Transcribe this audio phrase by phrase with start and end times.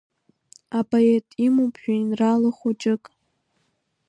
[0.79, 3.03] Апоет имоуп жәеинраала хәыҷык.